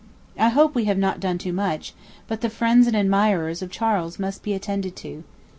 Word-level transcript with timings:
I 0.39 0.49
hope 0.49 0.73
we 0.73 0.85
have 0.85 0.97
not 0.97 1.19
done 1.19 1.37
too 1.37 1.53
much, 1.53 1.93
but 2.27 2.41
the 2.41 2.49
friends 2.49 2.87
and 2.87 2.95
admirers 2.97 3.61
of 3.61 3.69
Charles 3.69 4.17
must 4.17 4.41
be 4.41 4.53
attended 4.53 4.95
to. 4.95 5.23